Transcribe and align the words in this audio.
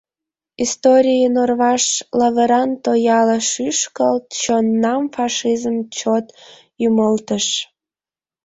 Историйын 0.63 1.35
орваш 1.43 1.85
лавыран 2.19 2.69
тояла 2.83 3.37
шӱшкылт, 3.49 4.25
чоннам 4.41 5.03
фашизм 5.15 5.75
чот 5.97 6.25
ӱмылтыш. 6.85 7.45